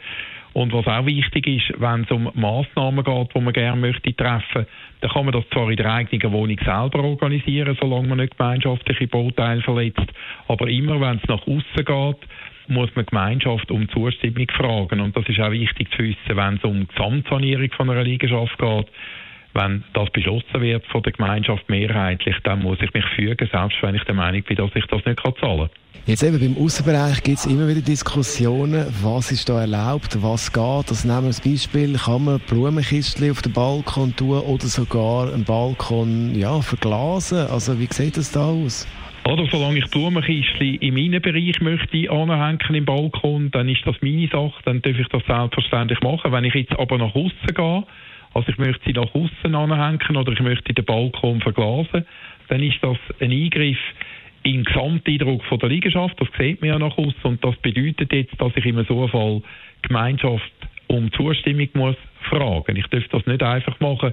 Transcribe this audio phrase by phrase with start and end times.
[0.52, 4.66] Und was auch wichtig ist, wenn es um Massnahmen geht, die man gerne möchte treffen,
[5.00, 9.06] dann kann man das zwar in der eigenen Wohnung selber organisieren, solange man nicht gemeinschaftliche
[9.06, 10.06] Bauteile verletzt.
[10.48, 12.28] Aber immer, wenn es nach außen geht,
[12.70, 15.00] muss man die Gemeinschaft um Zustimmung fragen.
[15.00, 18.56] Und das ist auch wichtig zu wissen, wenn es um die Gesamtsanierung von einer Liegenschaft
[18.58, 18.86] geht.
[19.52, 23.96] Wenn das beschlossen wird von der Gemeinschaft mehrheitlich, dann muss ich mich fügen, selbst wenn
[23.96, 25.70] ich der Meinung bin, dass ich das nicht zahlen kann.
[26.06, 30.91] Jetzt eben beim Außenbereich gibt es immer wieder Diskussionen, was ist da erlaubt, was geht.
[30.91, 35.44] Das nehmen wir als Beispiel, kann man Blumenkistchen auf den Balkon tun oder sogar einen
[35.44, 37.46] Balkon ja, verglasen?
[37.48, 38.86] Also wie sieht das da aus?
[39.24, 44.60] Oder solange ich Blumenkistchen im Innenbereich möchte anhängen im Balkon, dann ist das meine Sache,
[44.64, 46.32] dann darf ich das selbstverständlich machen.
[46.32, 47.84] Wenn ich jetzt aber nach außen gehe,
[48.34, 52.06] also ich möchte sie nach außen anhängen oder ich möchte den Balkon verglasen,
[52.48, 53.78] dann ist das ein Eingriff
[54.42, 58.41] im Gesamteindruck von der Liegenschaft, das sieht man ja nach außen und das bedeutet jetzt,
[58.41, 59.42] dass ich in so einem Fall
[59.82, 60.52] Gemeinschaft
[60.86, 61.96] um Zustimmung muss
[62.28, 62.76] fragen.
[62.76, 64.12] Ich darf das nicht einfach machen.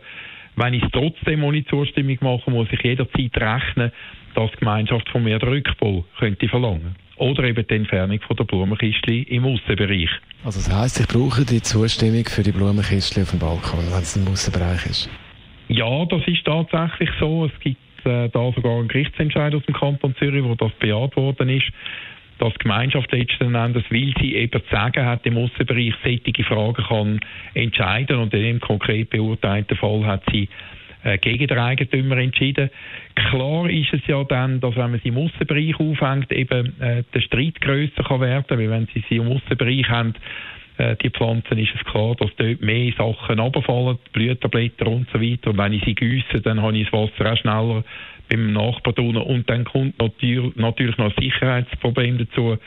[0.58, 3.92] Wenn ich es trotzdem ohne Zustimmung mache, muss ich jederzeit rechnen,
[4.34, 8.44] dass die Gemeinschaft von mir den Rückbau könnte verlangen oder eben die Entfernung von der
[8.44, 10.10] Blumenkistchen im Außenbereich.
[10.44, 14.18] Also das heisst, ich brauche die Zustimmung für die Blumenkistchen auf dem Balkon, wenn es
[14.18, 15.10] im Außenbereich ist?
[15.68, 17.46] Ja, das ist tatsächlich so.
[17.46, 21.50] Es gibt äh, da sogar einen Gerichtsentscheid aus dem Kanton Zürich, wo das bejaht worden
[21.50, 21.68] ist,
[22.40, 26.84] dass die Gemeinschaft letzten Endes, weil sie eben zu sagen hat, im Außenbereich solche Fragen
[26.84, 27.20] kann
[27.54, 30.50] entscheiden und in dem konkret beurteilten Fall hat sie
[31.04, 32.70] äh, gegen den Eigentümer entschieden.
[33.16, 37.22] Klar ist es ja dann, dass wenn man sie im Aussenbereich aufhängt, eben äh, der
[37.22, 40.14] Streit grösser kann werden, weil wenn sie sie im Aussenbereich haben,
[40.78, 45.52] äh, die Pflanzen, ist es klar, dass dort mehr Sachen runterfallen, Blütenblätter und so weiter.
[45.52, 47.84] Und wenn ich sie gieße, dann habe ich das Wasser auch schneller
[48.30, 49.18] beim Nachbarn tun.
[49.18, 52.58] Und dann kommt natürlich noch ein Sicherheitsproblem dazu.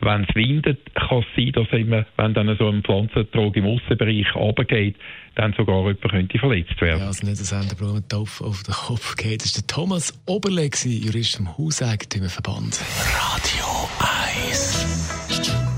[0.00, 4.32] Wenn es windet, kann es sein, dass immer, wenn dann so ein Pflanzentrag im Aussenbereich
[4.34, 4.94] runtergeht,
[5.34, 7.00] dann sogar jemand könnte verletzt werden.
[7.00, 9.42] Ja, also nicht, dass einem der Blumentopf auf den Kopf geht.
[9.42, 12.80] Das war der Thomas Oberle, Jurist vom Hauseigentümerverband.
[13.12, 13.88] Radio
[14.30, 15.77] 1